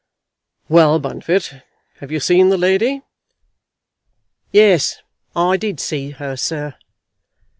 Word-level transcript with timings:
"Well, 0.67 0.97
Bunfit, 0.97 1.61
have 1.97 2.11
you 2.11 2.19
seen 2.19 2.49
the 2.49 2.57
lady?" 2.57 3.03
"Yes, 4.51 5.03
I 5.35 5.57
did 5.57 5.79
see 5.79 6.09
her, 6.09 6.35
sir." 6.35 6.73